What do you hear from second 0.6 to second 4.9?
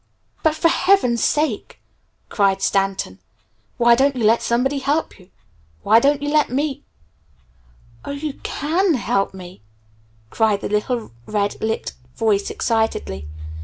heaven's sake!" cried Stanton, "why don't you let somebody